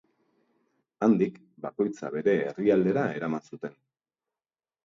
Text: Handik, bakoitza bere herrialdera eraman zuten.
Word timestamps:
Handik, 1.07 1.37
bakoitza 1.67 2.11
bere 2.17 2.35
herrialdera 2.53 3.07
eraman 3.21 3.47
zuten. 3.53 3.77